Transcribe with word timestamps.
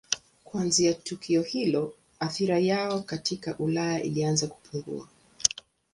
Kuanzia 0.43 0.93
tukio 0.93 1.41
hilo 1.41 1.93
athira 2.19 2.59
yao 2.59 3.01
katika 3.01 3.57
Ulaya 3.57 4.03
ilianza 4.03 4.47
kupungua. 4.47 5.07